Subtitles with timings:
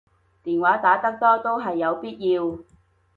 [0.43, 2.57] 電話打得多都係有必要